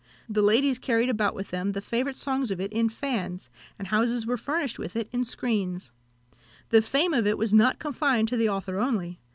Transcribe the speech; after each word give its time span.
The 0.27 0.41
ladies 0.41 0.79
carried 0.79 1.09
about 1.11 1.35
with 1.35 1.51
them 1.51 1.73
the 1.73 1.79
favourite 1.79 2.15
songs 2.15 2.49
of 2.49 2.59
it 2.59 2.73
in 2.73 2.89
fans, 2.89 3.51
and 3.77 3.89
houses 3.89 4.25
were 4.25 4.35
furnished 4.35 4.79
with 4.79 4.95
it 4.95 5.07
in 5.11 5.23
screens. 5.23 5.91
The 6.69 6.81
fame 6.81 7.13
of 7.13 7.27
it 7.27 7.37
was 7.37 7.53
not 7.53 7.77
confined 7.77 8.27
to 8.29 8.35
the 8.37 8.49
author 8.49 8.79
only. 8.79 9.19